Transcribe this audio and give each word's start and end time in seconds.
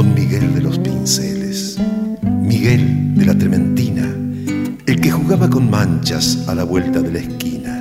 con 0.00 0.14
Miguel 0.14 0.54
de 0.54 0.62
los 0.62 0.78
pinceles, 0.78 1.76
Miguel 2.22 3.14
de 3.16 3.26
la 3.26 3.36
trementina, 3.36 4.08
el 4.86 4.98
que 4.98 5.10
jugaba 5.10 5.50
con 5.50 5.68
manchas 5.68 6.48
a 6.48 6.54
la 6.54 6.64
vuelta 6.64 7.02
de 7.02 7.12
la 7.12 7.18
esquina. 7.18 7.78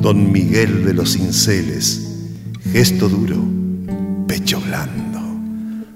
Don 0.00 0.32
Miguel 0.32 0.84
de 0.84 0.94
los 0.94 1.12
cinceles, 1.12 2.26
gesto 2.72 3.08
duro, 3.08 3.36
pecho 4.26 4.60
blando. 4.62 5.20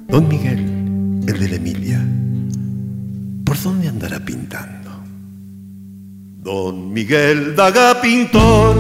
Don 0.07 0.29
Miguel, 0.29 0.61
el 1.27 1.41
de 1.41 1.49
la 1.49 1.57
Emilia, 1.57 2.07
¿por 3.45 3.61
dónde 3.61 3.89
andará 3.89 4.25
pintando? 4.25 4.91
Don 6.45 6.93
Miguel 6.93 7.57
Daga 7.57 8.01
Pintor, 8.01 8.77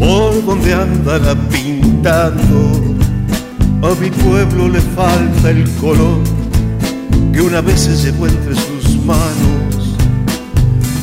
¿por 0.00 0.44
dónde 0.44 0.74
andará 0.74 1.36
pintando? 1.48 2.89
A 3.82 3.94
mi 3.94 4.10
pueblo 4.10 4.68
le 4.68 4.80
falta 4.80 5.50
el 5.50 5.68
color 5.80 6.20
que 7.32 7.40
una 7.40 7.62
vez 7.62 7.80
se 7.80 7.96
llevó 7.96 8.26
entre 8.26 8.54
sus 8.54 8.96
manos. 9.06 9.96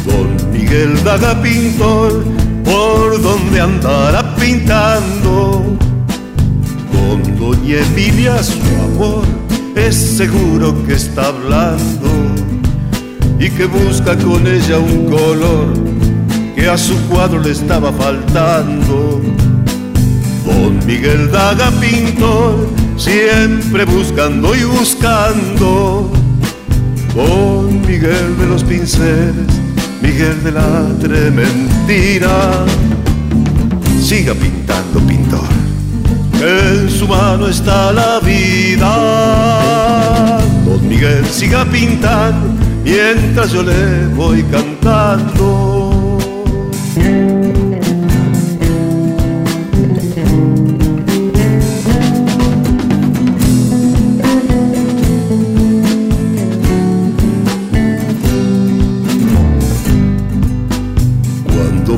Don 0.06 0.52
Miguel 0.52 1.04
Daga 1.04 1.42
pintor, 1.42 2.24
¿por 2.64 3.22
dónde 3.22 3.62
andará 3.62 4.36
pintando? 4.36 5.76
Con 6.92 7.40
doña 7.40 7.78
Emilia 7.80 8.44
su 8.44 8.60
amor 8.94 9.26
es 9.76 9.96
seguro 9.96 10.76
que 10.86 10.94
está 10.94 11.28
hablando 11.28 12.10
y 13.40 13.50
que 13.50 13.66
busca 13.66 14.16
con 14.18 14.46
ella 14.46 14.78
un 14.78 15.06
color 15.06 15.74
que 16.56 16.70
a 16.70 16.78
su 16.78 16.96
cuadro 17.08 17.40
le 17.40 17.52
estaba 17.52 17.92
faltando. 17.92 19.22
Don 20.68 20.86
Miguel 20.86 21.32
Daga 21.32 21.72
pintor, 21.80 22.68
siempre 22.98 23.86
buscando 23.86 24.54
y 24.54 24.66
buscando. 24.66 26.12
Don 27.16 27.80
Miguel 27.88 28.38
de 28.38 28.48
los 28.48 28.66
pinceles, 28.66 29.48
Miguel 30.02 30.44
de 30.44 30.52
la 30.52 30.86
trementina, 31.00 32.66
siga 34.02 34.34
pintando 34.34 35.00
pintor, 35.08 35.48
en 36.42 36.90
su 36.90 37.08
mano 37.08 37.48
está 37.48 37.94
la 37.94 38.20
vida. 38.20 38.92
Don 40.66 40.86
Miguel 40.86 41.26
siga 41.28 41.64
pintando 41.64 42.46
mientras 42.84 43.54
yo 43.54 43.64
le 43.64 44.08
voy 44.08 44.44
cantando. 44.44 45.87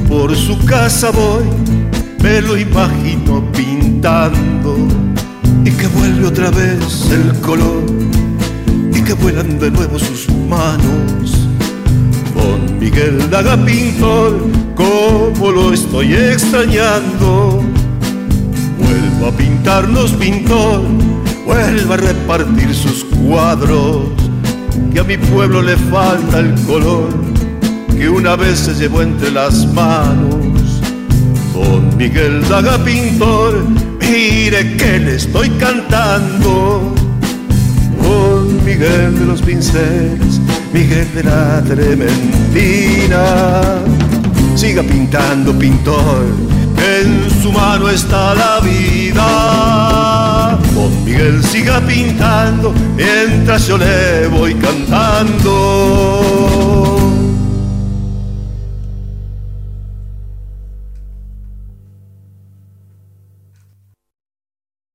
Por 0.09 0.35
su 0.35 0.57
casa 0.65 1.11
voy, 1.11 1.43
me 2.23 2.41
lo 2.41 2.57
imagino 2.57 3.43
pintando 3.51 4.75
y 5.63 5.69
que 5.69 5.85
vuelve 5.87 6.25
otra 6.25 6.49
vez 6.49 7.11
el 7.11 7.39
color 7.41 7.83
y 8.91 9.01
que 9.03 9.13
vuelan 9.13 9.59
de 9.59 9.69
nuevo 9.69 9.99
sus 9.99 10.27
manos. 10.49 11.47
Con 12.33 12.79
Miguel 12.79 13.29
Daga 13.29 13.55
pintor, 13.63 14.49
como 14.75 15.51
lo 15.51 15.73
estoy 15.73 16.15
extrañando. 16.15 17.61
Vuelva 18.79 19.27
a 19.27 19.37
pintarnos 19.37 20.11
pintor, 20.13 20.81
vuelva 21.45 21.93
a 21.93 21.97
repartir 21.97 22.73
sus 22.73 23.05
cuadros, 23.05 24.07
que 24.91 24.99
a 24.99 25.03
mi 25.03 25.17
pueblo 25.17 25.61
le 25.61 25.77
falta 25.77 26.39
el 26.39 26.55
color 26.65 27.38
que 27.99 28.07
una 28.07 28.35
vez 28.37 28.59
se 28.59 28.73
llevó 28.75 29.01
entre 29.01 29.29
las 29.29 29.65
manos. 29.73 30.81
Don 31.53 31.97
Miguel 31.97 32.47
Daga 32.47 32.77
pintor, 32.77 33.65
mire 33.99 34.77
que 34.77 34.99
le 34.99 35.15
estoy 35.15 35.49
cantando. 35.65 36.95
Don 38.01 38.63
Miguel 38.63 39.19
de 39.19 39.25
los 39.25 39.41
pinceles, 39.41 40.39
Miguel 40.73 41.13
de 41.13 41.23
la 41.23 41.61
trementina. 41.67 43.21
Siga 44.55 44.81
pintando, 44.81 45.53
pintor, 45.59 46.23
en 46.77 47.29
su 47.41 47.51
mano 47.51 47.89
está 47.89 48.33
la 48.33 48.61
vida. 48.61 50.57
Don 50.73 51.03
Miguel 51.03 51.43
siga 51.43 51.81
pintando 51.81 52.73
mientras 52.95 53.67
yo 53.67 53.77
le 53.77 54.27
voy 54.27 54.55
cantando. 54.55 55.68